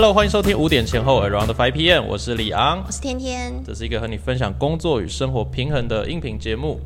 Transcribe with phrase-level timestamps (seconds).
[0.00, 3.52] Hello，欢迎收听五点前后 Around Five PM，我是李昂，我是天天。
[3.66, 6.78] 这是一个和你分享工作与生活平衡的音频节目。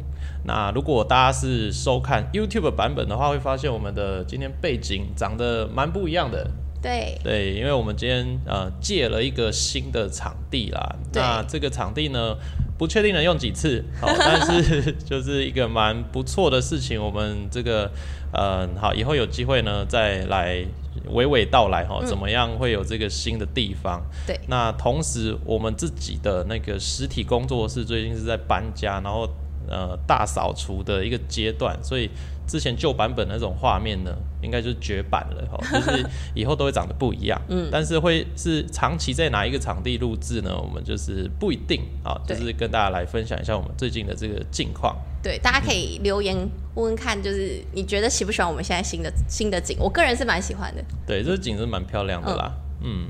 [0.46, 6.50] 那如果大家是收看 YouTube 版本的话，会发现我们的今天背景长得蛮不一样的。
[6.80, 10.96] 对对，因为我们今天呃借了一个新的场地啦。
[11.13, 12.35] 那这个场地呢，
[12.79, 16.99] 不确定能用几次，好， 但是就是一个蛮不错的事情。
[16.99, 17.90] 我们这个
[18.32, 20.64] 呃好，以后有机会呢再来
[21.11, 24.02] 娓娓道来哈，怎么样会有这个新的地方？
[24.26, 29.28] 对那同时，我们自己的那个实体工作室最近是在搬家，然后
[29.68, 32.11] 呃大扫除的一个阶段，所以
[32.52, 37.41] 之前旧版本那种画面呢，应该就是绝版了哈， 就是以后都会长得不一样。
[37.48, 40.55] 嗯，但是会是长期在哪一个场地录制呢？
[40.55, 44.94] 我们就是不一定啊，就是跟大家来分享一下我们最近的这个近况。
[45.22, 46.36] 对，大家可以留言
[46.75, 49.78] 问问看，就是你觉得喜不喜欢我们现在新的新的景？
[49.81, 50.84] 我个人是蛮喜欢的。
[51.06, 52.53] 对，这个景是蛮漂亮的啦。
[52.83, 53.06] 嗯，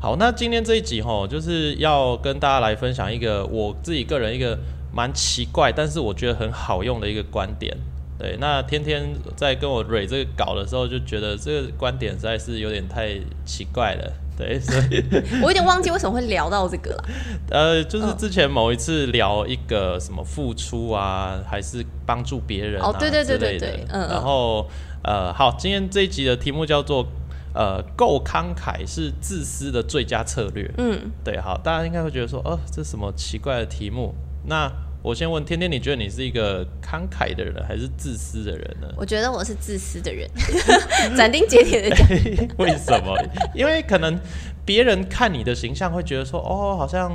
[0.00, 4.56] 好，那今天这一集哈，就是要跟大家来分享一个我自己个人一个
[4.92, 7.76] 蛮奇怪，但是我觉得很好用的一个观点。
[8.18, 14.12] 对，那天天在跟我蕊这个稿的时候，就觉得这个观点实在是有点太奇怪了。
[14.36, 15.04] 对， 所以
[15.42, 17.04] 我有点忘记为什么会聊到这个了。
[17.50, 24.68] 呃，就是之前某一次聊一个什么付出啊，还是帮助别人啊哦对对对对对嗯嗯然后
[25.04, 27.06] 呃，好，今天这一集的题目叫做
[27.54, 30.68] 呃，够慷慨是自私的最佳策略。
[30.78, 34.12] 嗯，对，好，大家应该会觉得说，哦，这什么奇怪的题目？
[34.46, 34.68] 那
[35.04, 38.88] 我先问天天，你觉得你是一个慷慨的人，还是自私的人呢？
[38.96, 40.26] 我觉得我是自私的人，
[41.14, 42.08] 斩钉截铁的讲。
[42.56, 43.14] 为什么？
[43.54, 44.18] 因为可能
[44.64, 47.12] 别人看你的形象会觉得说，哦，好像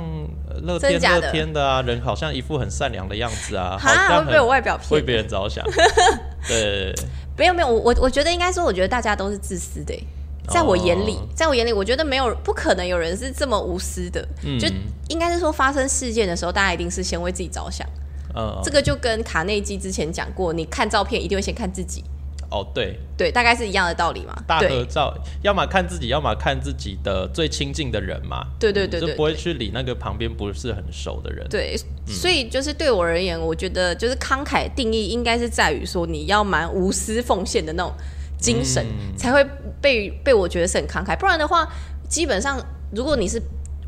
[0.48, 4.88] 呃乐天乐天的啊，人好像一副很善良的样子啊，好哈，像会被我外表骗。
[4.92, 5.66] 为别人着想。
[6.46, 6.94] 对，
[7.36, 10.06] 没有没有，我我我觉得应该说，我觉得大家都是自私的欸。
[10.48, 14.26] 在我眼里，哦在我眼里，我觉得没有不可能有人是这么无私的。
[14.42, 14.68] 嗯就
[15.08, 17.86] 应该是说，发生事件的时候，大家一定是先为自己着想。
[18.34, 22.04] 嗯，这个就跟卡内基之前讲过，你看照片一定会先看自己，
[22.48, 24.40] 哦，对，对，大概是一样的道理嘛。
[24.46, 25.12] 大合照，
[25.42, 28.46] 要么看自己，要么看自己的最亲近的人嘛。
[28.60, 31.44] 对对对对就不会去理那个旁边不是很熟的人。
[31.48, 37.92] 对，所以就是对我而言，我觉得就是慷慨定义应该是在于说你要蛮无私奉献的那种
[38.40, 39.46] 精神，嗯才会
[39.80, 41.16] 被被我觉得是很慷慨。
[41.16, 41.68] 不然的话，
[42.08, 42.60] 基本上
[42.92, 43.40] 如果你是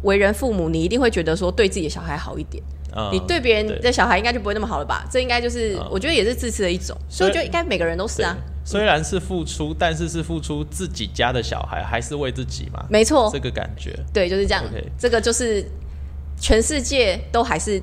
[0.03, 2.63] 为人父母，你一定会觉得说对自己的小孩好一点。
[2.95, 5.03] 嗯你对别人的小孩应该就不会那么好了吧？
[5.11, 8.37] 这应该就是、嗯我觉得也是自私的一种，所以我觉得应该每个人都是啊，
[8.67, 12.85] 虽然是付出，但是是付出自己家的小孩，还是为自己嘛？
[12.91, 13.99] 没错这，个感觉。
[14.13, 14.63] 对，就是这样
[14.99, 15.65] 这个就是
[16.39, 17.81] 全世界都还是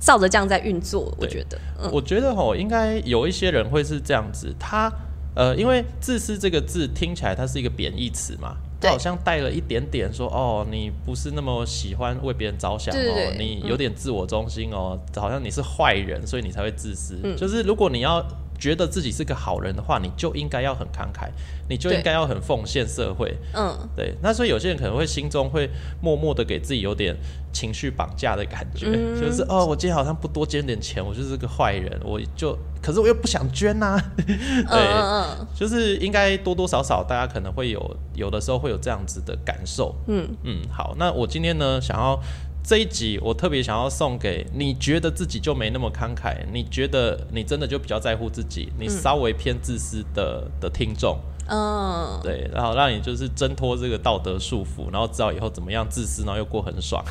[0.00, 4.90] 照着这样在运作，我觉得，嗯，我觉得吼，应该有一些人会是这样子，他
[5.34, 17.18] 呃，因为自私这个字听起来它是一个贬义词嘛，它好像带了一点点说哦，你不是那么喜欢为别人着想哦，你有点自我中心哦，好像你是坏人，所以你才会自私。
[17.22, 17.36] 嗯。
[17.36, 18.22] 就是如果你要
[18.62, 21.28] 觉得自己是个好人的话，你就应该要很慷慨，
[21.68, 23.36] 你就应该要很奉献社会。
[23.52, 25.68] 嗯，对，那所以有些人可能会心中会
[26.00, 27.16] 默默的给自己有点
[27.52, 29.20] 情绪绑架的感觉，嗯。
[29.20, 34.36] 就是哦，我今天好像不多捐点钱，我就是个坏人，我就，可是我又不想捐呐、 对，
[34.68, 40.28] 嗯嗯嗯，就是应该多多少少大家可能会有有的时候会有这样子的感受，嗯。
[40.44, 42.16] 嗯，好，那我今天呢想要。
[42.64, 51.18] 这一集我特别想要送给你觉得自己就没那么慷慨，你觉得你真的就比较在乎自己，你稍微偏自私的的听众，
[51.48, 57.04] 嗯，对，然后让你就是挣脱这个道德束缚，然后知道以后怎么样自私，然后又过很爽。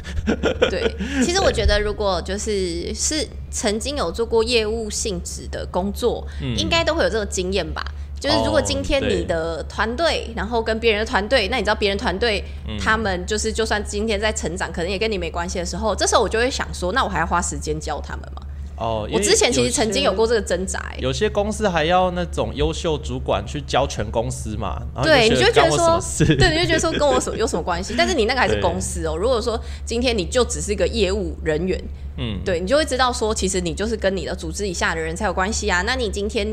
[0.69, 0.90] 对，
[1.22, 6.25] 其实我觉得，如果就是是曾经有做过业务性质的工作，
[6.57, 7.84] 应该都会有这个经验吧。
[8.22, 12.44] 就是如果哦今天你的团队，然后跟别人的团队，那你知道别人团队、
[12.80, 18.44] 他们就是就算今天在成长，可能也跟你没关系的时候，这时候我就会想说，那我还要花时间教他们吗？
[18.78, 26.00] 哦，我之前其实曾经有过这个挣扎、欸，有些公司还要那种优秀主管去教全公司嘛，对，你就觉得说，
[26.35, 27.94] 对，你就觉得说 跟我什么有什么关系？
[27.96, 29.16] 但是你那个还是公司哦。
[29.16, 31.79] 如果说今天你就只是一个业务人员，
[32.17, 35.84] 嗯，对你就会知道说，其实你就是跟你的组织以下的人才有关系啊。
[35.85, 36.47] 那你今天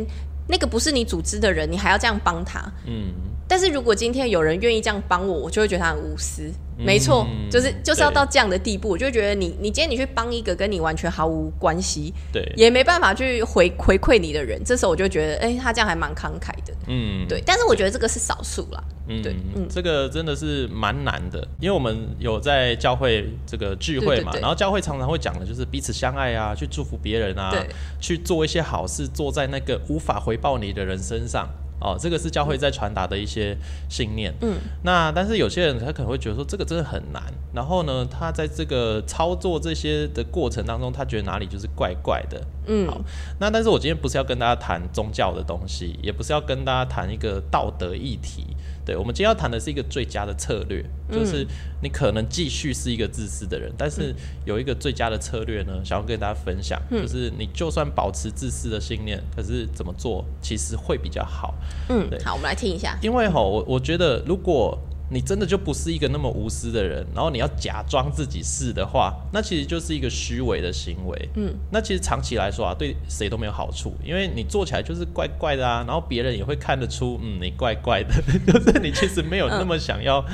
[0.48, 2.60] 那个不是你组织的人，你还要这样帮他。
[2.86, 3.12] 嗯，
[3.46, 6.50] 但是如果今天有人愿意这样帮我，我就会觉得他很无私。
[6.78, 7.48] 没错，嗯。
[7.50, 16.74] 就是就是要到这样的地步，我就觉得你你今天你去帮一个跟你完全毫无关系，对，也没办法去回回馈你的人，这时候我就觉得，哎、他这样还蛮慷慨的。
[16.88, 18.84] 嗯，对，但是我觉得这个是少数啦。
[19.06, 27.50] 嗯，对嗯，这个真的是蛮难的，因为我们有在教会这个聚会嘛，然后教会常常会讲的就是彼此相爱啊，去祝福别人啊，
[27.98, 31.48] 去做一些好事，做在那个无法回报你的人身上。
[31.80, 33.56] 哦，这个是教会在传达的一些
[33.88, 34.34] 信念。
[34.40, 37.22] 嗯，那但是有些人他可能会觉得说这个真的很难，
[37.54, 42.40] 然后呢，他在这个操作这些的过程当中，他觉得哪里就是怪怪的。
[42.66, 43.00] 嗯，好，
[43.38, 48.44] 那但是我今天不是要跟大家谈宗教的东西，也不是要跟大家谈一个道德议题。
[48.88, 50.82] 对，我们今天要谈的是一个最佳的策略，
[51.12, 51.46] 就是
[51.82, 54.14] 你可能继续是一个自私的人，但是
[54.46, 61.54] 有一个最佳的策略呢，想要跟大家分享，就是你就算保持自私的信念，可是怎么做其实会比较好。
[61.90, 62.96] 嗯，好，我们来听一下。
[63.02, 64.78] 因为哈，我我觉得如果
[65.10, 71.28] 你真的就不是一个那么无私的人，然后你要假装自己是的话，那其实就是一个虚伪的行为。
[71.36, 78.14] 嗯，那其实长期来说啊，对谁都没有好处，因为你做起来就是怪怪的啊，然后别人也会看得出，嗯，你怪怪的，
[78.46, 80.24] 就是你其实没有那么想要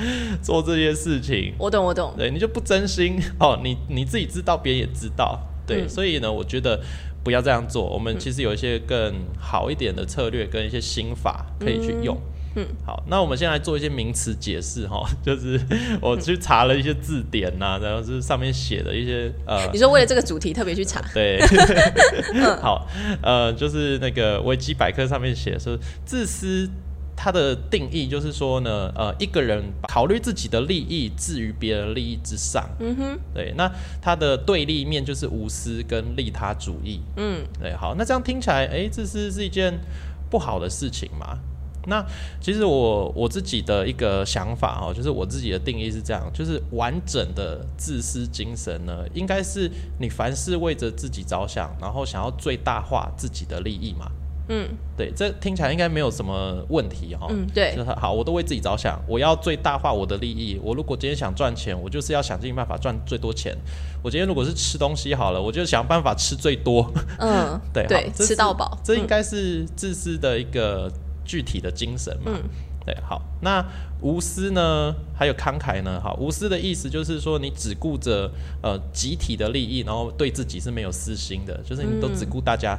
[0.42, 1.54] 做这些事情。
[1.58, 2.12] 我懂，我懂。
[2.16, 5.38] 对，你就不真心哦，你你自己知道，别人也知道。
[5.66, 6.78] 对，所以呢，我觉得
[7.22, 7.84] 不要这样做。
[7.86, 12.14] 我们其实有一些更好一点的策略跟一些心法可以去用。
[12.16, 12.33] 嗯，
[12.86, 15.60] 好，那我们先来做一些名词解释哈， 就是
[16.00, 21.00] 我去查了一些字典呐，然后是上面写的一些呃，你说为了这个主题特别去查？
[21.12, 21.40] 对，
[22.62, 22.86] 好，
[23.22, 26.68] 呃，就是那个维基百科上面写说，自私
[27.16, 32.68] 它的定义就是说呢，呃，一个人考虑自己的利益置于别人利益之上。
[32.80, 33.70] 嗯哼，对，那
[34.02, 37.00] 它的对立面就是无私跟利他主义。
[37.16, 39.78] 嗯，对，好，那这样听起来，哎，自私是一件
[40.28, 41.38] 不好的事情吗？
[41.86, 42.04] 那
[42.40, 54.10] 其实我我自己的一个想法哦，就是我自己的定义是这样，就是完整的自私精神呢，应该是你凡事为着自己着想，然后想要最大化自己的利益嘛。
[54.46, 57.26] 嗯，对，这听起来应该没有什么问题哈。
[57.30, 60.60] 嗯，对，好，我都为自己着想，我要最大化我的利益。
[60.62, 63.56] 我如果今天想赚钱，我就是要想尽办法赚最多钱。
[64.02, 66.92] 我今天如果是吃东西好了，我就想办法吃最多。
[67.18, 70.92] 嗯， 对对，吃到饱，这应该是自私的一个。
[71.24, 72.32] 具体的精神嘛，
[72.84, 73.64] 对，好，那
[74.00, 78.30] 无私呢，还有慷慨呢，好，无私的意思就是说你只顾着
[78.62, 82.78] 呃集体的利益，然后对自己是没有私心的，就是你都只顾大家，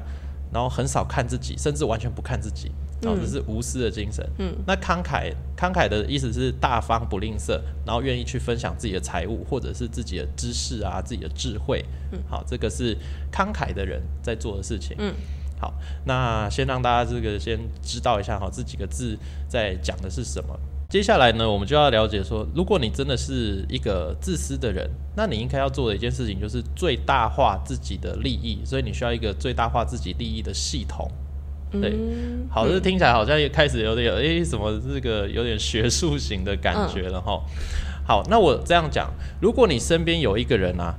[0.54, 2.72] 然后很少看自己，甚至完全不看自己，
[3.02, 4.24] 然后这是无私的精神。
[4.38, 11.84] 嗯，那慷慨，慷慨的意思是大方不吝啬，然后愿意去分享自己的财物或者是自己的知识啊，自己的智慧。
[12.12, 12.96] 嗯，好，这个是
[13.32, 14.96] 慷慨的人在做的事情。
[15.00, 15.16] 嗯。
[15.66, 15.74] 好，
[16.06, 19.18] 那先让大家这个先知道一下哈，这几个字
[19.48, 20.56] 在讲的是什么。
[20.88, 31.10] 接下来呢，我们就要了解说，如果你真的是一个自私的人，那你应该要做的一件事情就是最大化自己的利益，所以你需要一个最大化自己利益的系统。
[31.72, 31.98] 对，
[32.52, 37.42] 好，这听起来好像也开始有点诶，什么这个有点学术型的感觉了哈。
[38.06, 40.94] 好，那我这样讲，如果你身边有一个人啊，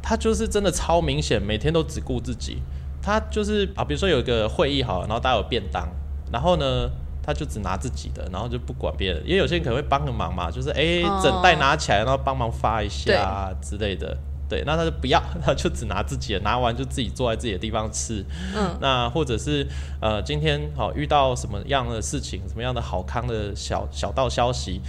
[0.00, 2.58] 他就是真的超明显，每天都只顾自己。
[3.04, 5.86] 他就是啊，比如说有一个会议好，然后大家有便当，
[6.32, 6.90] 然后呢，
[7.22, 9.22] 他就只拿自己的，然后就不管别人。
[9.26, 14.16] 因为有些人可能会帮个忙嘛，就是哎，整袋拿起来，然后帮忙发一下之类的。
[14.46, 18.24] 对，那他就不要， 他就只拿自己的，拿完就自己坐在自己的地方吃。
[18.54, 19.66] 嗯，那或者是
[20.00, 24.80] 呃，今天好遇到什么样的事情，什么样的好康的小小道消息。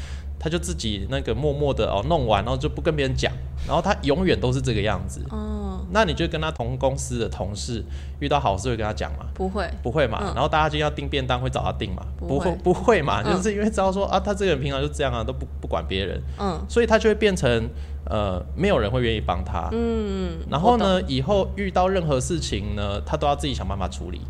[0.46, 3.34] 他就自己那个默默的哦弄完，然后就不跟别人讲，
[3.66, 5.26] 然后他永远都是这个样子。
[5.32, 7.84] 哦，那你就跟他同公司的同事
[8.20, 9.26] 遇到好事会跟他讲吗？
[9.34, 10.22] 不会，不会嘛。
[10.36, 12.06] 然后大家今天要订便当会找他订嘛？
[12.20, 13.24] 不会，不会嘛。
[13.24, 16.22] 就是因为知道说啊，他这个人平常就这样啊，都不不管别人。
[16.40, 17.68] 嗯，所以他就会变成
[18.06, 19.70] 呃，没有人会愿意帮他。
[19.72, 24.22] 嗯，然后呢，以后遇到任何事情呢，他都要自己想办法处理。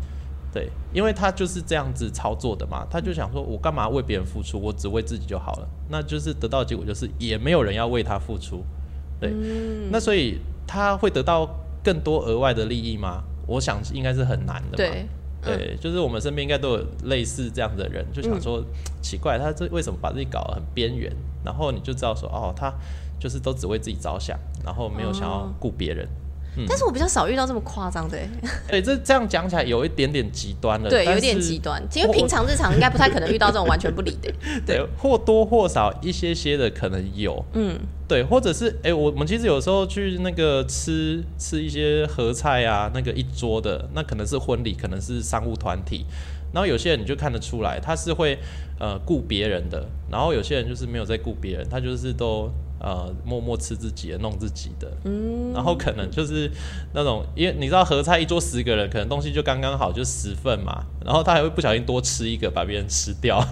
[0.56, 8.64] 对，因为他就是这样子操作的嘛，他就想说，我干嘛为别人付出，我只为自己就好了，那就是得到的结果就是也没有人要为他付出，
[9.20, 9.34] 对，
[9.90, 11.46] 那所以他会得到
[11.84, 13.22] 更多额外的利益吗？
[13.46, 15.06] 我想应该是很难的，对，
[15.42, 18.64] 对，就是我们身边应该都有类似这样的人，就想说
[19.02, 21.14] 奇怪，他这为什么把自己搞得很边缘？
[21.44, 22.72] 然后你就知道说，哦，他
[23.20, 26.08] 就是都只为自己着想，然后没有想要顾别人。
[26.68, 28.18] 但是我比较少遇到这么夸张的，
[28.68, 34.32] 对，这这样讲起来有一点点极端了，对，有点极端，因为平常日常应该不太可能遇到这种完全不理的，
[34.64, 46.06] 对，或多或少一些些的可能有，嗯，对，或者是哎，我们其实有时候去那个吃吃一些合菜啊，那个一桌的，那可能是婚礼，可能是商务团体，
[46.52, 48.38] 然后有些人你就看得出来，他是会
[48.78, 52.50] 呃顾别人的，然后有些人就是没有在顾别人，他就是都。
[52.78, 56.50] 呃，默默吃自己的，弄自己的，嗯，然后可能就是
[56.92, 63.42] 那种，因为你知道合菜一桌十个人，可能东西就刚刚好，就十份嘛，然后他还会不小心多吃一个，把别人吃掉，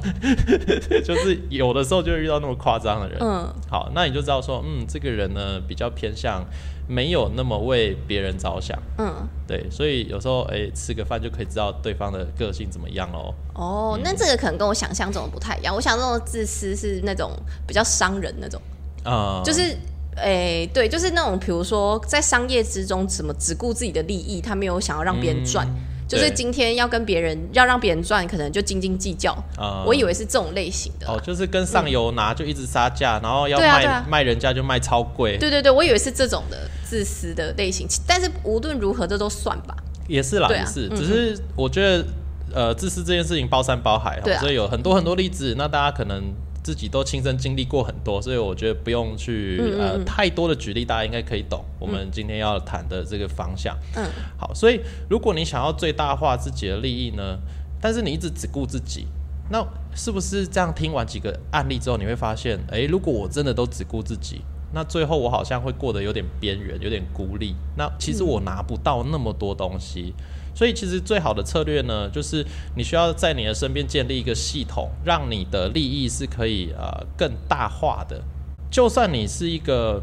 [1.05, 6.45] 就是有的时候就会遇到那么夸张的人，嗯，好，那你就知道说，嗯，这个人呢比较偏向
[6.87, 8.79] 没有那么为别人着想。
[8.99, 13.35] 嗯，对，所以有时候哎、吃个饭就可以知道对方的个性怎么样喽。
[13.55, 15.75] 哦，那这个可能跟我想象中的不太一样。
[15.75, 17.33] 我想中的自私是那种
[17.67, 18.61] 比较伤人那种，
[19.05, 19.77] 啊、就是。
[20.17, 25.67] 诶、对，就是那种，比如说在商业之中，什么只顾自己的利益，他没有想要让别人赚，
[26.07, 29.33] 就是今天要跟别人要让别人赚，可能就斤斤计较。
[29.59, 34.07] 啊我以为是这种类型的，哦，就是跟上游拿就一直杀价，然后要卖、啊啊。
[34.09, 39.75] 卖人家就卖超贵，对对对，我以为是这种的自私的类型，但是无论如何，这都算吧。
[40.07, 40.97] 也是啦，也是，嗯。
[40.97, 42.07] 只是我觉得
[42.55, 46.23] 呃，自私这件事情包山包海，所以有很多很多例子，那大家可能
[46.65, 53.79] 自己都亲身经历过很多，所以我觉得不用去嗯嗯呃太多的举例，大家应该可以懂我们今天要谈的这个方向。
[53.95, 54.05] 嗯，
[54.39, 54.81] 好，所以
[55.11, 57.39] 如果你想要最大化自己的利益呢，
[57.81, 59.07] 但是你一直只顾自己，
[59.51, 59.63] 那
[59.95, 64.41] 是不是这样听完几个案例之后，你会发现，诶，如果我真的都只顾自己，
[64.75, 67.55] 那最后我好像会过得有点边缘，有点孤立。
[67.77, 70.13] 那其实我拿不到那么多东西，
[70.55, 72.45] 所以其实最好的策略呢，就是
[72.77, 78.21] 你需要在你的身边建立一个系统，让你的利益是可以呃更大化的。
[78.71, 80.03] 就算你是一个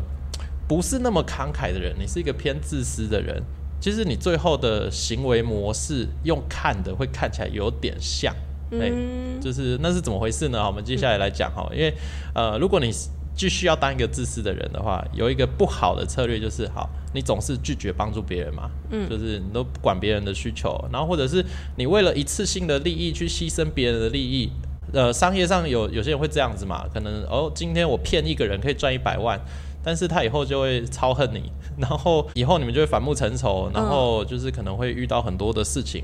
[0.67, 3.43] 不是那么慷慨的人，你是一个偏自私的人，
[3.81, 8.33] 其实你最后的行为模式用看的会看起来有点像，
[8.69, 10.65] 对，嗯，就是那是怎么回事呢？
[10.65, 11.93] 我们接下来来讲哈，因为
[12.33, 12.89] 呃，如果你
[13.35, 21.43] 继续要当一个自私的人的话，有一个不好的策略就是，好，你总是拒绝帮助别人嘛，嗯，就是你都不管别人的需求，然后或者是
[21.77, 24.51] 你为了一次性的利益去牺牲别人的利益。
[24.93, 29.39] 呃，商业上有有些人会这样子嘛，可能哦，今天我骗一个人可以赚一百万，
[29.81, 36.03] 但是他以后就会超恨你， 然后以后你们就会反目成仇，然后就是可能会遇到很多的事情。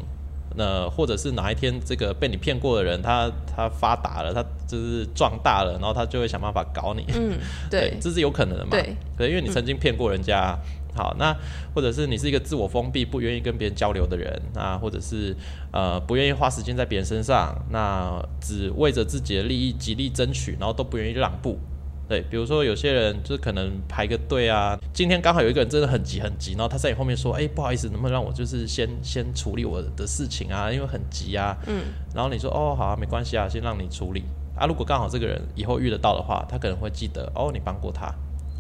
[0.58, 7.06] 那或者是哪一天这个被你骗过的人，他他发达了，他就是壮大了，然后他就会想办法搞你。
[7.16, 7.38] 嗯，
[7.70, 8.72] 对，这是有可能的嘛？
[8.72, 10.58] 对，对，因为你曾经骗过人家。
[10.96, 11.32] 好，那
[11.76, 15.36] 或者是你是一个自我封闭、不愿意跟别人交流的人，啊或者是
[15.72, 21.60] 呃不愿意花时间在别人身上，那只为着自己的利益极力争取，然后都不愿意让步。
[22.08, 31.58] 对，比如说有些人就是可能排个队啊，今天刚好有一个人真的很急很急，然后他在你后面说，哎、不好意思，能不能让我就是先先处理我的事情啊，因为很急啊。
[31.68, 31.84] 嗯，
[32.16, 34.24] 然后你说，哦，好啊，没关系啊，先让你处理
[34.56, 34.66] 啊。
[34.66, 38.10] 如果刚好这个人以后遇得到的话，他可能会记得，哦，你帮过他。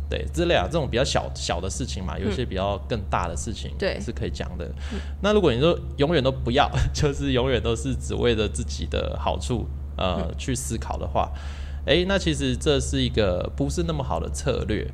[0.09, 4.69] 对，之类啊，这种比较小小的事情嘛，有一些比较更大的事情，对是可以讲的。
[5.21, 9.65] 那如果你说永远都不要， 就是永远都是只为了自己的好处，
[9.97, 11.29] 呃，去思考的话，
[11.87, 14.85] 诶，那其实这是一个不是那么好的策略。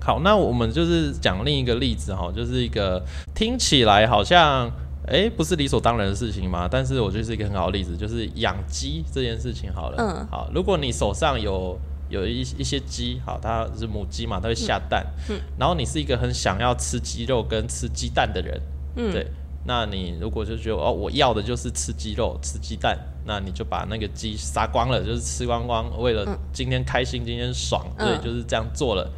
[0.00, 4.70] 好，那我们就是讲另一个例子哈，就是一个听起来好像
[5.08, 9.96] 诶不是理所当然的事情嘛，但是我觉得是一个很好的例子，就是养鸡这件事情好了。
[9.98, 11.76] 嗯好，如果你手上有
[12.08, 18.60] 有一一些鸡，好，它是母鸡嘛，它会下蛋，嗯然后你是一个很想要吃鸡肉跟吃鸡蛋的人，
[18.94, 19.26] 嗯对，
[19.66, 29.10] 那你如果就觉得哦，我要的就是吃鸡肉、吃鸡蛋，那你就把那个鸡杀光了，就是吃光光，为了今天开心、今天爽，嗯对，就是这样做了。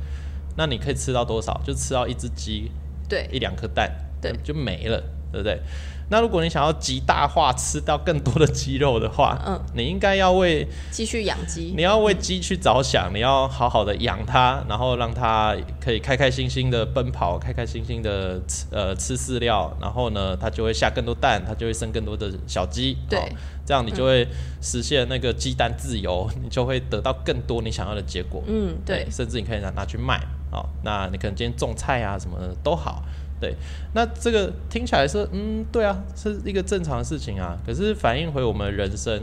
[0.56, 1.60] 那你可以吃到多少？
[1.64, 2.70] 就吃到一只鸡、
[3.08, 4.98] 对，一两颗蛋，对就没了，
[5.30, 5.60] 对不对？
[6.10, 11.74] 那如果你想要极大化吃到更多的鸡肉的话，嗯，你应该要为继续养鸡。
[11.76, 23.18] 你，要为鸡去着想，你要好好的养它，然后让它可以开开心心的奔跑，开开心心的吃呃吃饲料，然后呢，它就会下更多蛋，它就会生更多的小鸡，对。
[23.18, 23.28] 好
[23.68, 24.26] 这样你就会
[24.62, 28.42] 实现那个鸡蛋自由，你就会得到更多你想要的结果。
[28.46, 30.18] 嗯，对，甚至你可以拿拿去卖，
[30.50, 33.02] 好，那你可能今天种菜啊什么的都好，
[33.40, 33.54] 对，
[33.94, 39.22] 那这个听起来是嗯，对啊，是一个正常的事情啊，可是反映回我们人生，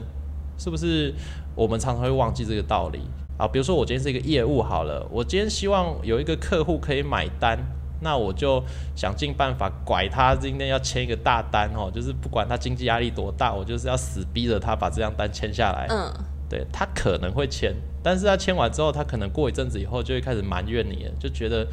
[0.58, 1.14] 是不是
[1.56, 3.02] 我们常常会忘记这个道理
[3.38, 3.48] 啊？
[3.48, 7.58] 比如说我今天是一个业务好了，我今天希望有一个客户可以买单。
[8.02, 8.62] 那我就
[8.94, 15.88] 想尽办法拐他，今天要签一个大单哦，就是不管他经济压力多大，我就是要死逼着他把这张单签下来。
[15.90, 16.14] 嗯，
[16.50, 21.66] 对他可能会签，但是他签完之后，他可能过一阵子以后就会开始埋怨你了，就觉得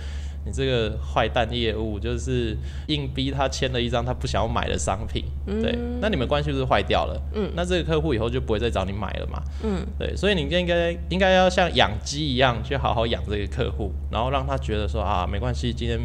[0.44, 2.56] 你这个坏蛋业务就是
[2.88, 7.20] 硬逼他签了一张他不想要买的商品，对，那你们关系是不是坏掉了？
[7.34, 9.42] 嗯，那这个客户以后就不会再找你买了嘛？
[9.62, 15.98] 嗯，对，所以你应该应该要像养鸡一样去好好养这个客户，然后让他觉得说啊，没关系，今天。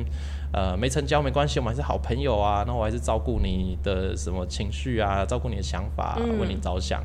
[0.53, 2.63] 呃，没成交没关系，我们还是好朋友啊。
[2.65, 7.03] 那我还是照顾你的什么情绪啊，照顾你的想法，嗯为你着想。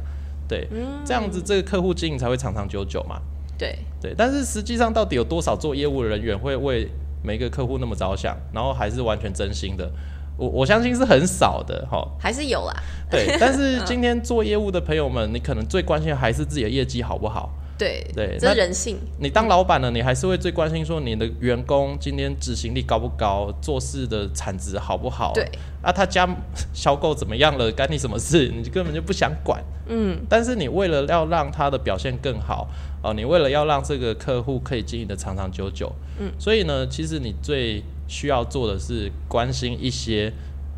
[0.48, 0.68] 对，
[1.04, 3.20] 这样子这个客户经营才会长长久久嘛。
[3.58, 6.88] 对，对，但是实际上到底有多少做业务的人员会为
[7.22, 9.90] 每一个客户那么着想，然后还是完全真心的？
[10.36, 12.06] 我我相信是很少的哈。
[12.18, 12.74] 还是有啦，
[13.10, 17.52] 对，但是 今天做业务的朋友们，你可能最关心的还是自己的业绩好不好？
[17.78, 18.98] 对对这那是人性。
[19.18, 25.32] 你当老板呢，你还是会最关心说你的员工今天执行力高不高，做事的产值好不好？
[25.32, 25.44] 对，
[25.82, 26.28] 啊，他家
[26.72, 28.48] 销购怎么样了，干你什么事？
[28.48, 29.62] 你根本就不想管。
[29.86, 32.68] 嗯，但是你为了要让他的表现更好，
[33.02, 40.32] 哦、你为了要让这个客户可以经营的长长久久，嗯，所以呢，其实你最需要做的是关心一些。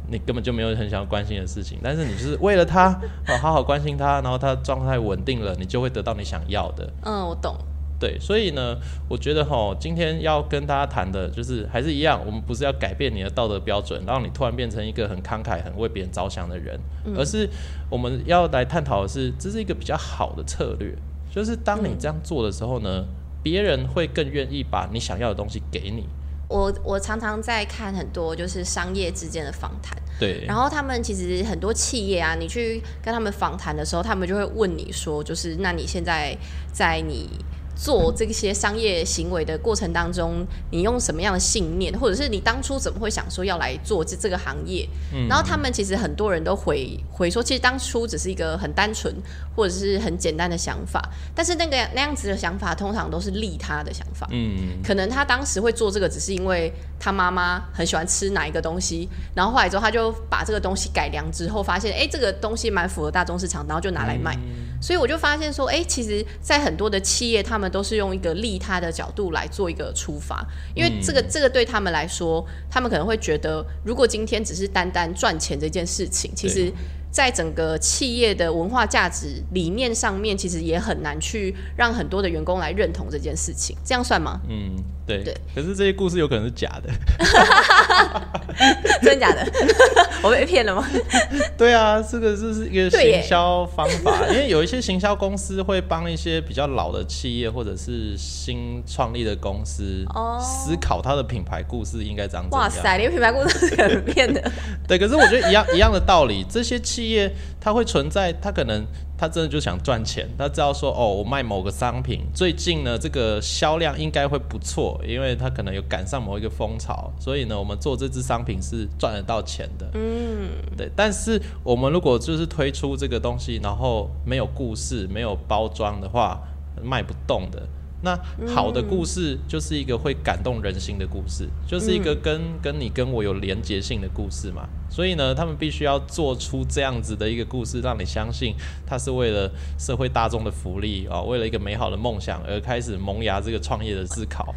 [0.09, 2.91] 你根本就没有很想要关心的事情，但是你就是为了他，
[3.29, 6.93] 哦， 好好关心他，然后他状态稳定了，你就会得到你想要的。
[7.03, 7.57] 嗯，我懂。
[7.99, 8.77] 对，所以呢，
[9.09, 16.79] 我觉得哈，今天要跟大家谈的就是还是一样，我们不是要改变你的道德标准，让你突然变成一个很慷慨、很为别人着想的人，
[17.17, 17.49] 而是
[17.89, 20.93] 我们要来探讨的是，这是一个比较好的策略，
[21.31, 23.05] 就是当你这样做的时候呢，
[23.43, 26.05] 别人会更愿意把你想要的东西给你。
[26.49, 36.37] 我我常常在看很多就是商业之间的访谈，对，然后他们其实很多企业啊，你去跟他们访谈的时候，他们就会问你说，就是那你现在
[36.73, 37.29] 在你
[37.75, 44.89] 做这些商业行为的过程当中，你用什么样的信念，或者是你当初怎么会想说要来做这这个行业？
[45.29, 49.15] 然后他们其实很多人都回回说，其实当初只是一个很单纯
[49.57, 51.03] 或者是很简单的想法，
[51.35, 54.29] 但是那个那样子的想法通常都是利他的想法。
[54.31, 64.39] 嗯，可能他当时会做这个，只是因为他妈妈很喜欢吃哪一个东西，然后后来之后他就把这个东西改良之后，发现哎、诶这个东西蛮符合大众市场，然后就拿来卖。
[64.85, 76.71] 所以我就发现说，哎、其实，在很多的企业，他们都是用一个利他的角度来做一个出发，因为这个、这个对他们来说，他们可能会觉得，如果今天只是单单赚钱这件事情，其实。
[77.15, 84.41] 在整个企业的文化价值理念上面，其实也很难去让很多的员工来认同这件事情，这样算吗？
[84.49, 84.75] 嗯，
[85.07, 86.91] 对，对可是这些故事有可能是假的。
[89.01, 89.47] 真的假的？
[90.25, 90.85] 我被骗了吗？
[91.57, 102.51] 对啊，这个这是一个行销方法，因为有一些行销公司会帮一些比较老的企业或者是新创立的公司哦思考它的品牌故事应该怎样。
[102.51, 104.51] 哇塞，连品牌故事都是可能变的。
[104.89, 108.85] 对，可是我觉得一样一样的道理，这些企业它会存在，它可能
[109.17, 119.89] 它真的就想赚钱，他知道说哦，我卖某个商品，最近呢这个销量应该会不错，因为它可能有赶上某一个风潮，所以呢我们做这支商品是赚得到钱的。
[119.95, 126.41] 嗯，对，但是我们如果就是推出这个东西，然后没有故事、没有包装的话，
[126.83, 127.63] 卖不动的。
[128.05, 128.15] 那
[128.47, 134.69] 好的故事就是一个会感动人心的故事，就是一个跟跟你跟我有连结性的故事嘛。
[134.91, 138.55] 所以呢，他们必须要做出这样子的一个故事，让你相信
[138.87, 144.55] 他是为了社会大众的福利啊、为了一个美好的梦想而开始萌芽这个创业的思考。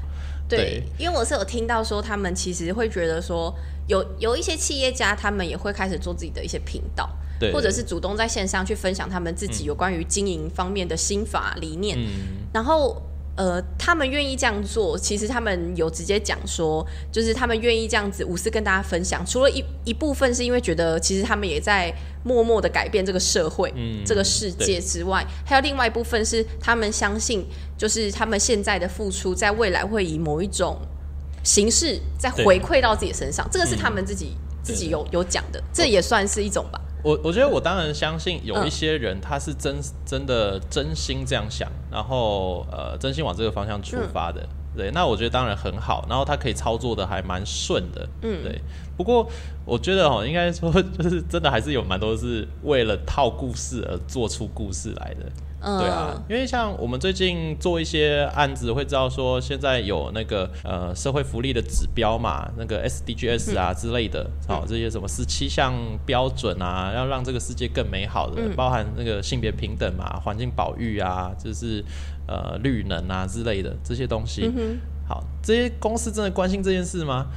[0.49, 3.53] 对，因为我是有听到说，他们其实会觉得说，
[3.87, 13.01] 有有一些企业家，他们也会开始做自己的一些频道，对，或者是主动在线上去分享他们自己有关于经营方面的心法理念，嗯，然后。
[13.37, 19.23] 呃，他们愿意这样做，其实他们有直接讲说，就是他们愿意这样子无私跟大家分享。
[19.23, 27.45] 除了一一部分是因为觉得，其实他们也在默默的改变这个社会、嗯这个世界之外，还有另外一部分是他们相信，
[27.77, 30.79] 就是他们现在的付出，在未来会以某一种
[31.43, 33.47] 形式再回馈到自己身上。
[33.51, 36.81] 这个是他们自己、自己有有讲的，这也算是一种吧。
[37.07, 48.43] 我我觉得我当然相信有一些人他是真、真的真心这样想，然后呃真心往这个方向出发的，对，那我觉得当然很好，然后他可以操作的还蛮顺的，嗯。
[48.43, 48.61] 对。
[48.97, 49.25] 不过
[49.63, 65.73] 我觉得哦，应该说 就是真的还是有蛮多是为了套故事而做出故事来的，嗯，对啊，因为像我们最近做一些案子，会知道说现在有那个呃社会福利的指标嘛，那个 SDGs 啊之类的，好、这些什么十七项
[66.05, 71.83] 标准啊，要让这个世界更美好的，包含那个性别平等嘛、环境保育啊，就是
[72.27, 74.51] 呃绿能啊之类的这些东西。
[75.07, 77.27] 好，这些公司真的关心这件事吗？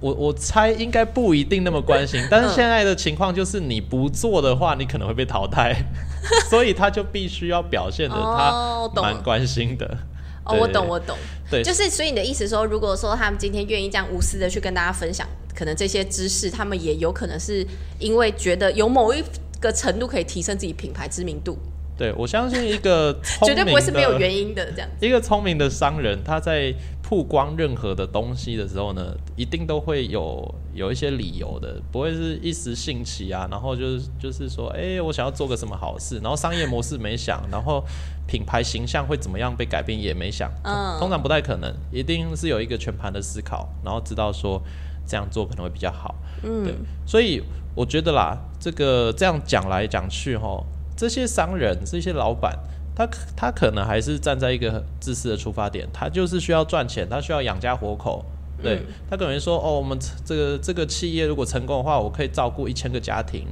[0.00, 5.74] 我我猜应该不一定那么关心，但是现在的情况就是你不做的话，你可能会被淘汰，
[6.48, 9.98] 所以他就必须要表现的他蛮关心的。
[10.44, 11.16] 哦，我懂，我懂。
[11.50, 17.66] 对，就是，所以你的意思说，如果说他们今天愿意这样无私的去跟大家分享，可能这些知识，他们也有可能是
[17.98, 19.22] 因为觉得有某一
[19.60, 21.58] 个程度可以提升自己品牌知名度，
[21.98, 24.88] 对我相信一个 聪绝对不会是没有原因的这样。
[25.00, 37.82] 一个聪明的商人，他在曝光任何的东西的时候呢，一定都会有有一些理由的，不会是一时兴起啊，然后就是就是说，哎、我想要做个什么好事，然后商业模式没想，然后
[38.26, 40.98] 品牌形象会怎么样被改变也没想，嗯。
[41.00, 44.62] 通常不太可能，一定是有一个全盘的思考，然后知道说
[45.06, 46.62] 这样做可能会比较好，嗯。
[46.64, 46.74] 对，
[47.06, 47.42] 所以
[47.74, 50.62] 我觉得啦，这个这样讲来讲去哈，
[50.98, 52.58] 这些商人、这些老板，
[52.94, 58.24] 他可他可能还是站在一个自私的出发点，他就是需要赚钱，他需要养家活口。
[58.60, 63.46] 对他可能说，哦，我们这个这个企业如果成功的话，我可以照顾一千个家庭。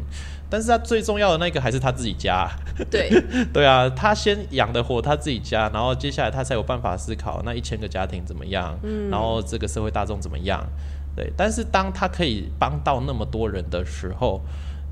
[0.50, 2.48] 但是他最重要的那个还是他自己家。
[2.90, 3.08] 对
[3.54, 8.76] 对啊，他先养的活他自己家，然后接下来他才有办法思考那一千个家庭怎么样，
[9.08, 10.66] 然后这个社会大众怎么样。
[11.14, 14.40] 对，但是当他可以帮到那么多人的时候，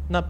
[0.09, 0.23] 那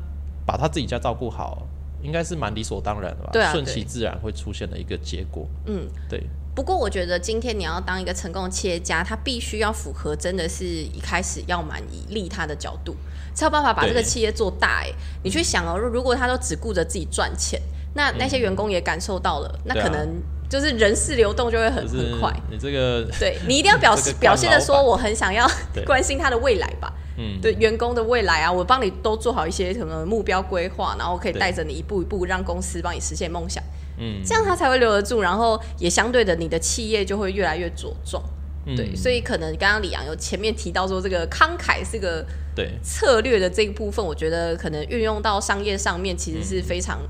[0.47, 1.67] 把他自己家照顾好，
[2.05, 3.31] 应该是蛮理所当然的吧？
[3.33, 5.49] 对啊顺其自然会出现的一个结果。
[5.67, 6.23] 嗯，对，
[6.55, 12.95] 不过我觉得今天你要当一个成功的企业家，他必须要符合真的是一开始要蛮以利他的角度，
[13.35, 14.83] 才有办法把这个企业做大。
[14.85, 14.93] 哎，
[15.25, 17.61] 你去想哦，如如果他都只顾着自己赚钱，
[17.95, 22.33] 那那些员工也感受到了，那可能就是人事流动就会很就是很快。
[22.51, 26.93] 你这个对你一定要表示 表现的说，我很想要对 关心他的未来吧。
[27.17, 33.63] 嗯，对员工的未来啊，我帮你都做好一些什么目标规划，然后可以带着你一步一步让公司帮你实现梦想，
[33.99, 38.23] 嗯，这样他才会留得住，然后也相对的你的企业就会越来越茁壮。
[38.67, 38.75] 嗯。
[38.75, 42.25] 对，所以可能刚刚李阳有前面提到说这个慷慨是个
[42.55, 42.71] 对。
[42.83, 47.01] 策略的这一部分，我觉得可能运用到商业上面其实是非常、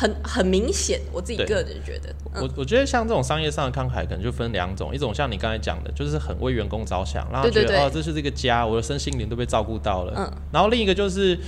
[0.00, 0.98] 很很明显。
[1.12, 10.14] 我自己个人觉得，嗯，我我觉得像这种商业上的慷慨，可能就分两种，一种像你刚才讲的，就是很为员工着想，让他对对对觉得哦，这是这个家，我的身心灵都被照顾到了。
[10.16, 11.38] 嗯然后另一个就是，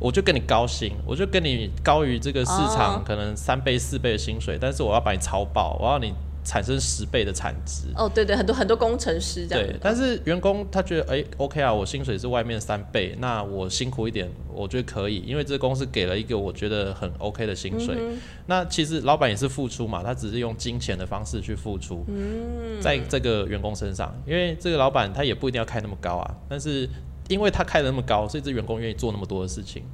[0.00, 6.12] 我就跟你高薪，我就跟你高于这个市场哦可能三倍四倍的薪水，但是我要把你超爆，我要你
[6.44, 7.88] 产生十倍的产值。
[7.94, 17.96] 哦，对对，很多很多工程师这样，，对但是员工他觉得，哎、o k 啊，我薪水是外面三倍，那我辛苦一点，我觉得可以，因为这个公司给了一个我觉得很 OK 的薪水。
[17.98, 26.88] 嗯那其实老板也是付出嘛，他只是用金钱的方式去付出，嗯在这个员工身上，因为这个老板他也不一定要开那么高啊，但是
[27.28, 29.84] 因为他开的那么高，所以这员工愿意做那么多的事情。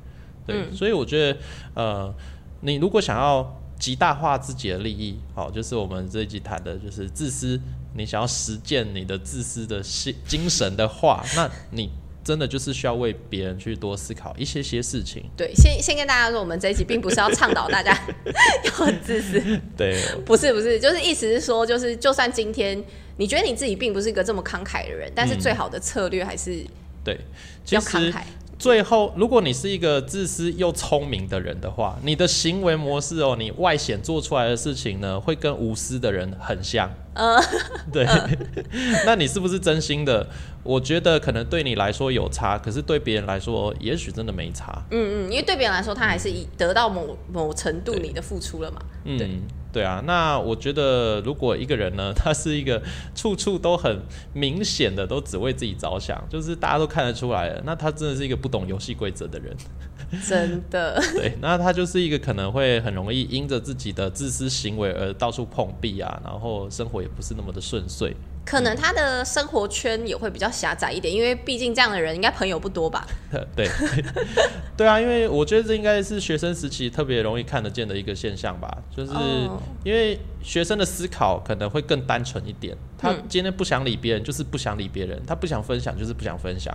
[0.47, 1.39] 对，嗯所以我觉得，
[1.75, 2.15] 呃，
[2.61, 3.43] 你如果想要
[3.79, 7.61] 极大化自己的利益，好，就是我们这一集谈的，就是自私。
[7.99, 11.91] 你想要实践你的自私的心精神的话， 那你
[12.23, 15.25] 真的就是需要为别人去多思考一些些事情。
[15.35, 17.99] 对，先先跟大家说，我们这一集并不是要倡导大家
[18.65, 19.41] 要很自私，
[19.75, 22.83] 对，不是不是，就是意思是说，就是就算今天
[23.17, 26.63] 你觉得你自己并不是一个这么慷慨的人，但是嗯最好的策略还是
[27.03, 27.19] 对，
[27.71, 28.21] 要慷慨。
[28.67, 36.91] 最后，如果你是一个自私又聪明的人的话，你的行为模式哦，你外显做出来的事情呢，会跟无私的人很像。
[37.17, 37.41] 呃，
[37.91, 38.07] 对，
[39.07, 40.27] 那你是不是真心的？
[40.63, 44.83] 我觉得可能对你来说有差，可是对别人来说，也许真的没差。
[44.91, 48.81] 嗯嗯，因为对别人来说，他还是以得到某某程度你的付出了嘛。
[49.05, 50.03] 对嗯，对啊。
[50.07, 52.83] 那我觉得，如果一个人呢，他是一个
[53.15, 54.03] 处处都很
[54.33, 59.57] 明显的都只为自己着想，就是大家都看得出来了，那他真的是一个不懂游戏规则的人。
[60.27, 68.15] 真的，对，那他就是一个可能会很容易因着自己的自私行为而到处碰壁啊，然后生活也不是那么的顺遂。
[68.45, 73.05] 可能他的生活圈也会比较狭窄一点，因为毕竟这样的人应该朋友不多吧。
[73.57, 73.69] 对，
[74.77, 79.61] 对啊，因为我觉得这应该是学生时期特别容易看得见的一个现象吧，就是哦。
[79.83, 83.25] 因为学生的思考可能会更单纯一点，他嗯。
[83.29, 86.73] 今天不想理别人，就是不想理别人，他不想分享，就是不想分享。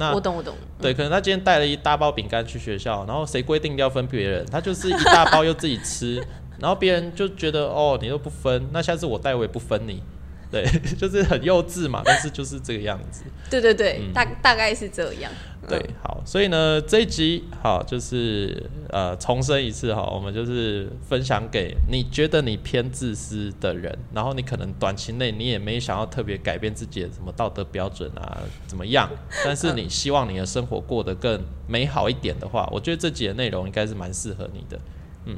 [0.00, 6.16] 那我懂我懂，对，可能他今天带了一大包饼干去学校，然后谁规定要分别人，他就是一大包又自己吃，
[6.58, 10.02] 然后别人就觉得哦你都不分，那下次我带我也不分你，
[10.50, 10.64] 对，
[10.98, 13.22] 就是很幼稚嘛，但是就是这个样子。
[13.48, 15.30] 对对对，嗯大大概是这样。
[15.68, 29.08] 对，好，所以呢，这一集好就是呃重申一次哈，我们就是分享给你觉得你偏自私的人，然后你可能短期内你也没想要特别改变自己的什么道德标准啊怎么样，
[29.44, 34.80] 但是你希望你的生活过得更美好一点的话，我觉得这集的内容应该是蛮适合你的。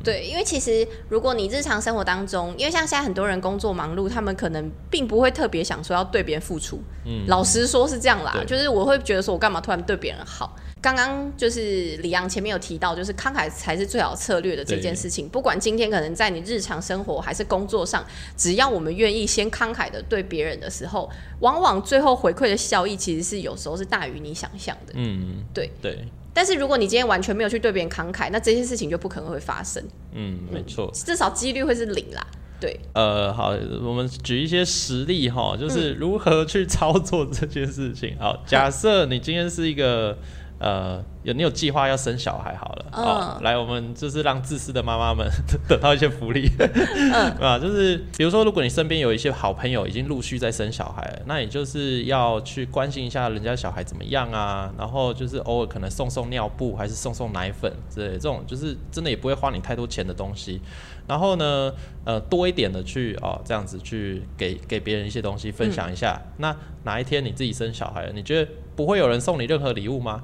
[0.03, 6.81] 对，因为其实如果你日常生活当中，因为像现在很多人工作忙碌，他们可能并不会特别想说要对别人付出。
[7.05, 10.57] 嗯，老实说是这样啦，就是我会觉得说我干嘛突然对别人好。
[10.81, 15.29] 刚刚就是李阳前面有提到，就是慷慨才是最好策略的这件事情。
[15.29, 18.05] 不管今天可能在你日常生活还是工作上，
[18.37, 24.93] 只要我们愿意先慷慨的对别人的时候，往往最后回馈的效益其实是有时候是大于你想象的。
[24.97, 30.91] 嗯，对对，但是如果你今天完全没有去对别人慷慨，那这些事情就不可能会发生，嗯，没错。
[30.93, 32.27] 至少几率会是零啦。
[32.61, 33.49] 对，呃，好，
[33.83, 38.17] 我们举一些实例哈，就是如何去操作这件事情。
[38.21, 40.17] 好，假设你今天是一个
[40.63, 45.29] 呃，有你有计划要生小孩好了，哦，来，我们就是让自私的妈妈们
[45.69, 46.49] 得到一些福利，
[47.43, 60.61] 啊，就是比如说，如果你身边有一些好朋友已经陆续在生小孩，那你就是要去关心一下人家小孩怎么样啊，然后就是偶尔可能送送尿布，还是送送奶粉之类，这种就是真的也不会花你太多钱的东西。
[61.09, 61.73] 然后呢，
[62.05, 66.23] 呃，多一点的去哦，这样子去给给别人一些东西分享一下。
[66.37, 70.23] 那哪一天你自己生小孩了，你觉得不会有人送你任何礼物吗？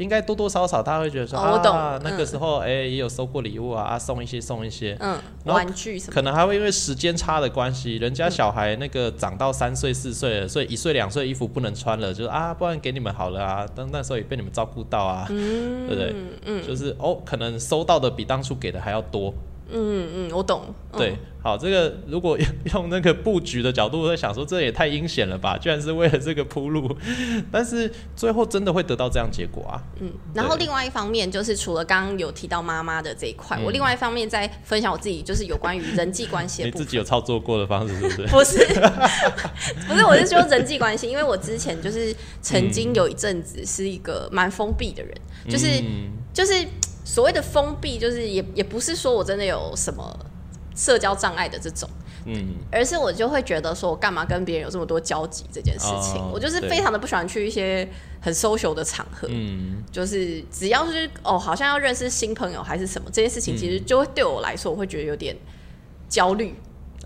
[0.00, 16.14] 应该多多少少大家会觉得说啊，那个时候哎也有收过礼物啊，啊送一些送一些，嗯，玩具什么，可能还会因为时间差的关系，人家小孩那个长到三岁四岁了，所以一岁两岁衣服不能穿了，就是啊，不然给你们好了啊，但那时候也被你们照顾到啊，对不对？
[16.46, 19.34] 嗯，就是哦，可能收到的比当初给的还要多。
[19.72, 20.74] 嗯嗯，我懂。
[20.92, 22.36] 对，好，这个如果
[22.72, 25.56] 用 那个布局的角度在想，说这也太阴险了吧？
[25.56, 26.96] 居然是为了这个铺路，
[27.50, 29.80] 但是最后真的会得到这样结果啊？
[30.00, 30.10] 嗯。
[30.34, 36.64] 然后另外一方面，就是除了刚刚有提到妈妈的这一块，我另外一方面在分享我自己，就是有关于人际关系。
[36.64, 38.26] 你自己有操作过的方式是不是？
[38.26, 38.58] 不是，
[39.86, 45.14] 不是，我是说人际关系，因为我之前就是曾经有一阵子是一个蛮封闭的人，
[45.48, 45.82] 就是
[46.34, 46.52] 就是。
[47.04, 50.18] 所谓的封闭，就是也也不是说我真的有什么
[50.76, 51.88] 社交障碍的这种，
[52.24, 57.88] 嗯，而是我就会觉得说我干嘛跟别人有这么多交集这件事情，我就是非常的不喜欢去一些
[58.20, 65.36] 很 social 的场合，嗯，就是只要是哦，好像要认识新朋友还是什么这件事情，其实就会对我来说，我会觉得有点
[66.08, 66.54] 焦虑，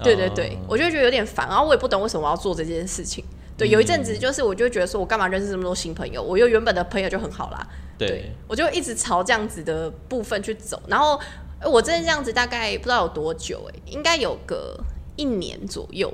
[0.03, 3.25] 对对对，我就觉得有点烦，然后我也不懂为什么我要做这件事情，
[3.57, 7.67] 对，有一阵子就是我就觉得说我干嘛认识这么多新朋友，我有原本的朋友就很好啦。
[7.99, 11.19] 对，我就一直朝这样子的部分去走，然后
[11.65, 14.79] 我真的这样子大概不知道有多久哎，应该有个
[15.17, 16.13] 一年左右。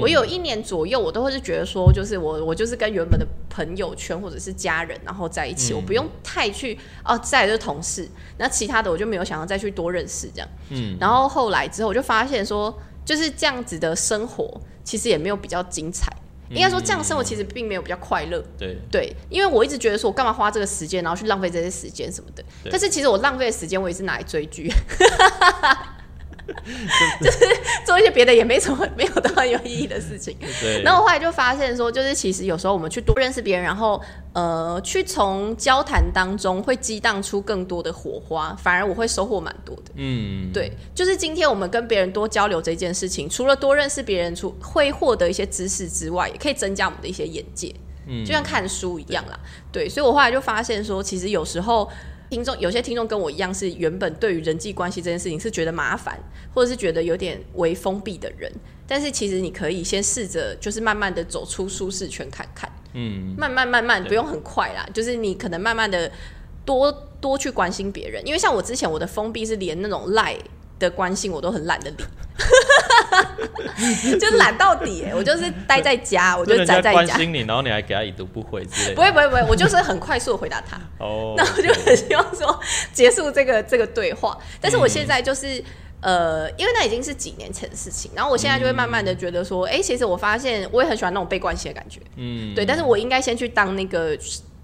[0.00, 10.48] 我有一年左右，我都会是觉得说，就是我我就是跟原本的朋友圈或者是家人然后在一起，我不用太去哦，再就是同事，那其他的我就没有想要再去多认识这样。
[10.70, 12.72] 嗯，然后后来之后我就发现说，
[13.04, 16.10] 就是这样子的生活其实也没有比较精彩。
[16.54, 18.42] 应该说，这样生活其实并没有比较快乐。
[18.58, 22.44] 对对，因为我一直觉得说，我干嘛花这个时间，然后去浪费这些时间什么的。
[22.70, 24.72] 但是其实我浪费的时间，我也是拿来追剧。
[27.22, 27.38] 就是
[27.86, 30.36] 做一些别的也没什么没有多少有意义的事情。
[30.60, 30.82] 对。
[30.82, 34.00] 然后我后来就发现说，就是其实有时候我们去多认识别人，然后
[34.32, 39.92] 呃，去从交谈当中会激荡出更多的火花，反而我会收获蛮多的。
[39.94, 40.50] 嗯。
[40.52, 47.72] 对，就是今天我们跟别人多交流这件事情，除了多认识别人，出会获得一些知识之外，也可以增加我们的一些眼界。
[48.06, 48.24] 嗯。
[48.24, 49.38] 就像看书一样啦。
[49.70, 49.88] 对。
[49.88, 51.88] 所以我后来就发现说，其实有时候。
[52.32, 56.18] 听众有些听众跟我一样，是原本对于人际关系这件事情是觉得麻烦，
[56.54, 58.50] 或者是觉得有点为封闭的人。
[58.86, 62.72] 但是其实你可以先试着，就是慢慢的走出舒适圈看看。
[62.94, 64.88] 嗯，慢慢慢慢，不用很快啦。
[64.94, 66.10] 就是你可能慢慢的
[66.64, 66.90] 多
[67.20, 70.34] 多去关心别人，因为像我之前我的封闭是连那种赖
[70.78, 71.96] 的关心我都很懒得理。
[74.18, 76.92] 就懒到底，我就是待在家， 我就宅在家。
[76.92, 78.94] 关心你，然后你还给他已读不回之类。
[78.94, 80.76] 不会不会不会，我就是很快速的回答他。
[80.98, 82.58] 哦， 那我就很希望说
[82.92, 84.36] 结束这个这个对话。
[84.60, 85.62] 但是我现在就是
[86.00, 92.00] 呃，因为那已经是几年前的事情，然后我现在就会慢慢的觉得说，哎，其实我发现我也很喜欢那种被关心的感觉。
[92.16, 94.16] 嗯，对，但是我应该先去当那个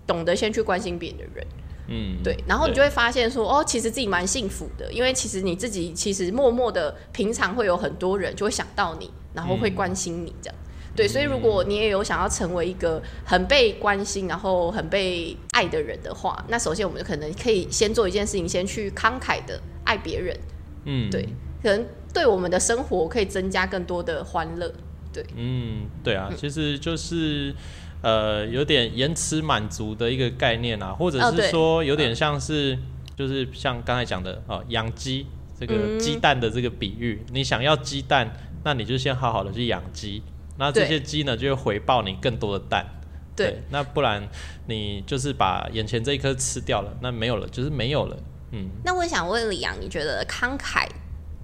[0.07, 1.47] 懂得先去关心别人的人。
[1.91, 10.55] 嗯，对，然后你就会发现说，哦，其实自己蛮幸福的，因为其实你自己其实默默的，平常会有很多人就会想到你，然后会关心你这样。
[10.95, 20.39] 对，所以如果你也有想要成为一个很被关心，然后很被爱的人的话，那首先我们可能可以先做一件事情，先去慷慨的爱别人。
[20.85, 21.27] 嗯，对，
[21.63, 24.71] 可能对我们的生活可以增加更多的欢乐。
[25.11, 27.55] 对，嗯，对啊，其实就是。
[28.01, 32.79] 呃，有点延迟满足的一个概念啊，或者是说有点像是，
[33.17, 35.27] 就是像刚才讲的哦，养鸡
[35.59, 38.33] 这个鸡蛋的这个比喻，你想要鸡蛋，
[38.63, 40.23] 那你就先好好的去养鸡，
[40.59, 42.87] 那这些鸡呢就会回报你更多的蛋，
[43.35, 44.23] 对，那不然
[44.67, 48.17] 你就是把眼前这一颗吃掉了，那没有了，就是没有了，
[48.53, 48.69] 嗯。
[48.85, 50.87] 那我想问李阳，你觉得慷慨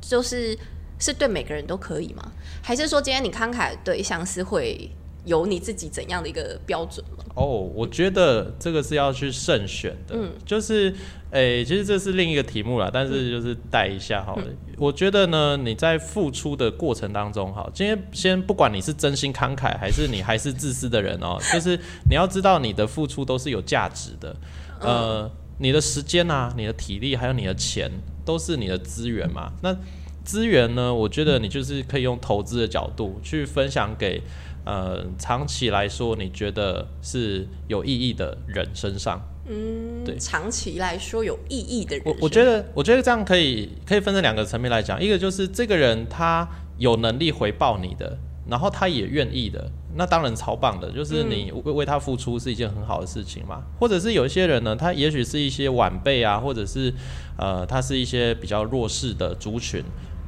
[0.01, 0.57] 就是
[1.01, 2.31] 是对每个人都可以吗？
[2.63, 4.89] 还是说今天你慷慨的对象是会？
[5.25, 7.25] 有你自己怎样的一个标准吗？
[7.35, 10.15] 哦，我觉得这个是要去慎选的。
[10.15, 10.95] 嗯，就是，
[11.31, 14.45] 诶，其实这是另一个题目啦，但是就是带一下好了。
[14.77, 24.37] 我觉得呢，你在付出的过程当中，哈，今天先不管你是真心慷慨，还是你还是自私的人哦， 就是你要知道你的付出都是有价值的。
[24.81, 27.91] 呃，你的时间啊，你的体力，还有你的钱，
[28.25, 29.53] 都是你的资源嘛。
[29.63, 29.75] 那
[30.23, 34.23] 资源呢，我觉得你就是可以用投资的角度去分享给。
[34.65, 46.49] 呃，长期来说，你觉得是有意义的人身上，嗯，对长期来说有意义的人，我我觉得，我觉得这样可以可以分成两个层面来讲，一个就是这个人他
[46.79, 53.63] 有能力回报你的，然后他也愿意的，那当然超棒的，就是你为为他付出是一件很好的事情嘛。
[53.79, 56.91] 或者是有一些人呢，他也许是一些晚辈啊，或者是
[57.37, 59.85] 呃，他是一些比较弱势的族群。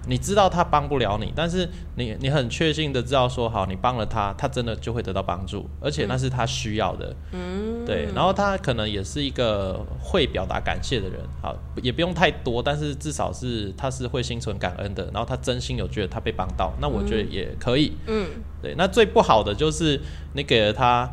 [0.07, 7.14] 你知道他帮不了你，但是你你很确信的知道说，好，你帮了他，他真的就会得到帮助，而且那是他需要的。
[7.33, 8.07] 嗯，对。
[8.14, 17.97] 然后他可能也是一个会表达感谢的人，好，也不用太多，但是至少是他是会心存感恩的，然后他真心有觉得他被帮到，那我觉得也可以。
[18.07, 18.29] 嗯，
[18.62, 18.75] 对。
[18.79, 20.01] 那最不好的就是
[20.35, 21.11] 你给了他。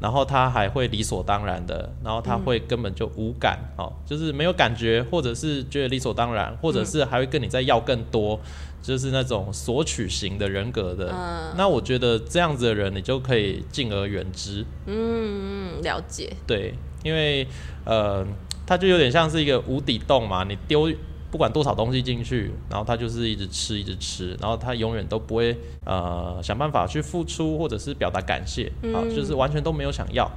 [0.00, 8.38] 然后他还会理所当然的，然后他会根本就无感哦，就是没有感觉，或者是觉得理所当然，或者是还会跟你再要更多，
[8.82, 11.14] 就是那种索取型的人格的。
[11.56, 14.64] 那我觉得这样子的人，你就可以敬而远之。
[14.86, 16.32] 嗯，了解。
[16.46, 17.46] 对，因为
[17.84, 18.26] 呃，
[18.66, 20.90] 他就有点像是一个无底洞嘛，你丢。
[21.34, 30.30] 不管多少东西进去，然后他就是一直吃，一直吃，然后他永远都不会呃想办法去付出或者是表达感谢啊，就是完全都没有想要。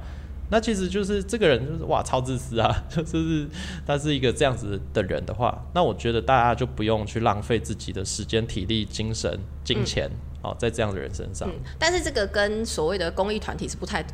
[0.50, 3.46] 那其实就是这个人就是哇超自私啊，就是
[3.86, 10.10] 他是一个这样子的人的话，那我觉得大家就不用去浪费自己的时间、体力、精神、金钱
[10.42, 11.48] 哦，在这样的人身上。
[11.78, 14.04] 但是这个跟所谓的公益团体是不太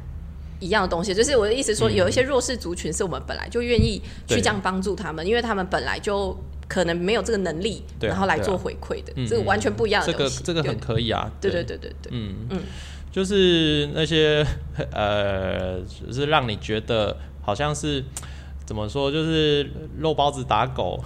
[0.60, 6.36] 一样的东西，就是我的意思说，有一些弱势族群是我们本来就愿意去这样帮助他们，因为他们本来就。
[6.68, 10.42] 可能没有这个能力，然后来做回馈的，这个完全不一样的东西。
[10.44, 11.30] 这个这个很可以啊。
[11.40, 12.10] 对对对对对。
[12.12, 12.60] 嗯嗯，
[13.12, 14.46] 就是那些
[14.92, 18.02] 呃，就是让你觉得好像是
[18.64, 21.02] 怎么说，就是肉包子打狗，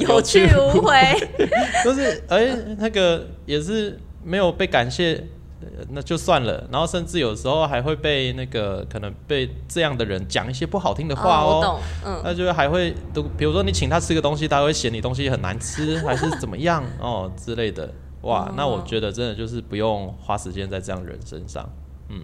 [0.00, 0.94] 有去无回。
[1.84, 2.46] 就是哎，
[2.78, 5.24] 那个也是没有被感谢。
[5.90, 17.90] 那就算了，然后甚至有时候还会被那个可能被这样的人讲一些不好听的话哦，嗯，那就还会都，比如说你请他吃个东西，他会嫌你东西很难吃，还是怎么样 哦之类的，
[18.20, 21.66] 哇，那我觉得真的就是不用花时间在这样人身上。
[22.08, 22.22] 嗯，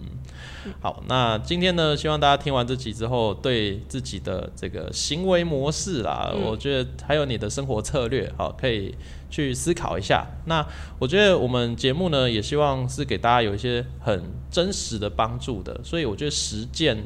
[0.81, 8.95] 好，那今天呢，希望大家听完这集之后，对自己的这个行为模式啦，我觉得还有你的生活策略，好，可以
[9.29, 10.27] 去思考一下。
[10.47, 10.65] 那
[10.99, 16.97] 我觉得我们节目呢，也希望是给大家有一些很真实的帮助的，所以我觉得实践。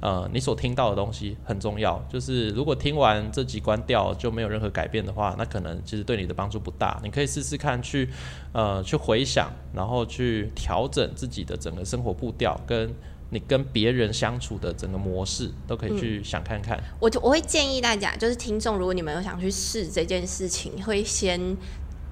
[0.00, 2.02] 呃，你所听到的东西很重要。
[2.08, 6.98] 就是如果听完这集关掉就没有任何改变的话，那可能其实对你的帮助不大。
[7.02, 8.08] 你可以试试看去，
[8.52, 12.90] 呃，去回想，然后去调整自己的整个生活步调，跟
[13.28, 16.82] 你跟别人相处的整个模式，都可以去想看看。
[16.98, 21.56] 我就我会建议大家，就是听众，如果你们有想去试这件事情，会先。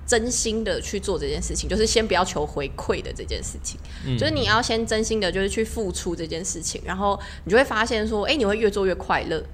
[0.09, 3.79] 真心的去做这件事情，就是先不要求回馈的这件事情，
[4.17, 9.45] 就是你要先真心的，就是去付出这件事情，然后你就会发现说，哎，你会越做越快乐，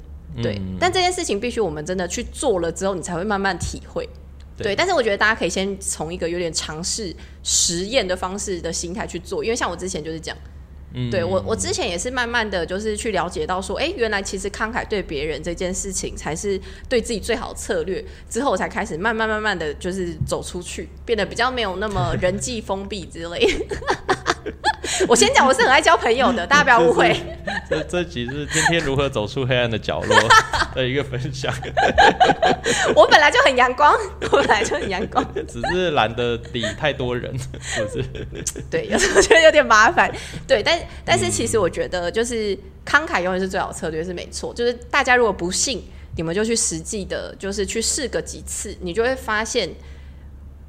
[0.41, 0.63] 对。
[0.79, 4.09] 但这件事情必须我们真的去做了之后，你才会慢慢体会，
[4.57, 4.77] 对。
[4.77, 7.13] 但是我觉得大家可以先从一个有点尝试
[7.43, 10.21] 实验的方式的心态去做，因为像我之前就是
[11.11, 18.05] 对我，我之前也是慢慢的就是去了解到说，哎，原来其实慷慨对别人这件事情才是对自己最好的策略。
[18.31, 23.45] 之后我才开始慢慢慢慢的就是走出去，变得比较没有那么人际封闭之类。
[25.09, 27.17] 我先讲，我是很爱交朋友的， 大家不要误会。
[27.69, 30.17] 这这集是天天如何走出黑暗的角落
[30.75, 31.53] 的一个分享。
[32.95, 33.95] 我本来就很阳光，
[34.33, 38.05] 我本来就很阳光，只是懒得理太多人，是不是？
[38.71, 40.11] 对，有时候觉得有点麻烦。
[40.47, 44.53] 对，但但是其实我觉得，就是慷慨永远是最好策略，是没错。
[44.55, 45.83] 就是大家如果不信，
[46.17, 49.69] 你们就去实际的，就是去试个几次，你就会发现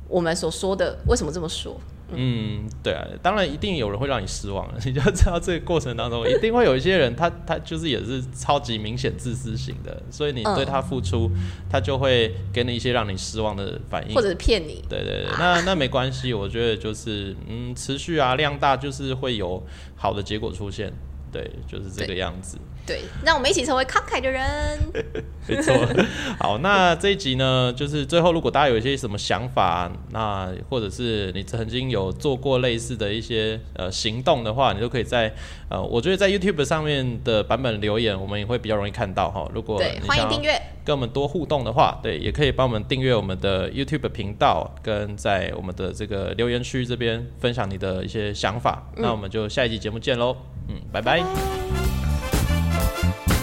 [0.07, 1.79] 我们所说的为什么这么说。
[2.13, 4.75] 嗯，对啊，当然一定有人会让你失望了。
[4.85, 11.29] 你就知道这个过程当中， 一定会有一些人，他他就是也是超级明显自私型的，所以你对他付出，
[11.69, 14.83] 他就会给你一些让你失望的反应，或者是骗你。
[14.87, 19.61] 对对对，那 那没关系，我觉得就是嗯，持续啊，量大就是会有
[19.95, 20.93] 好的结果出现。
[21.31, 22.57] 对，就是这个样子。
[22.85, 24.79] 对，让我们一起成为慷慨的人。
[25.47, 25.73] 没错。
[26.39, 35.33] 好，那这一集呢，就是最后，如果大家有一些什么想法，那或者是你曾经有做过类似的一些呃行动的话，你都可以在
[35.69, 39.49] 呃，我觉得在 YouTube 上面的版本留言，我们也会比较容易看到哈。
[39.53, 48.83] 如果对欢迎订阅，跟我们多互动的话，对，也可以帮我们订阅我们的 YouTube 频道，跟在我们的这个留言区这边分享你的一些想法。
[48.97, 50.36] 那我们就下一集节目见喽。
[50.67, 51.84] 嗯，拜拜。
[52.76, 53.34] you